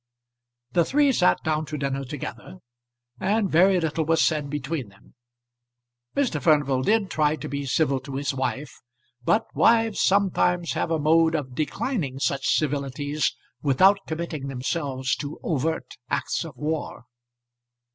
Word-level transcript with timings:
The 0.71 0.83
three 0.83 1.11
sat 1.11 1.37
down 1.43 1.67
to 1.67 1.77
dinner 1.77 2.03
together, 2.03 2.57
and 3.19 3.51
very 3.51 3.79
little 3.79 4.03
was 4.03 4.19
said 4.19 4.49
between 4.49 4.89
them. 4.89 5.13
Mr. 6.15 6.41
Furnival 6.41 6.81
did 6.81 7.11
try 7.11 7.35
to 7.35 7.47
be 7.47 7.67
civil 7.67 7.99
to 7.99 8.15
his 8.15 8.33
wife, 8.33 8.81
but 9.23 9.45
wives 9.53 10.01
sometimes 10.01 10.71
have 10.73 10.89
a 10.89 10.97
mode 10.97 11.35
of 11.35 11.53
declining 11.53 12.17
such 12.17 12.57
civilities 12.57 13.35
without 13.61 13.99
committing 14.07 14.47
themselves 14.47 15.15
to 15.17 15.39
overt 15.43 15.97
acts 16.09 16.43
of 16.45 16.57
war. 16.57 17.03